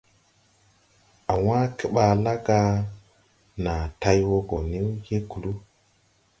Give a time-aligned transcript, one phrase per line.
[1.31, 2.59] A wãã kebaala ga
[3.63, 5.59] naa tay wo go ni je kluu.